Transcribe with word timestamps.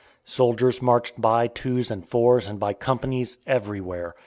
Soldiers 0.25 0.81
marched 0.81 1.21
by 1.21 1.45
twos 1.45 1.91
and 1.91 2.03
fours 2.09 2.47
and 2.47 2.59
by 2.59 2.73
companies, 2.73 3.37
everywhere. 3.45 4.15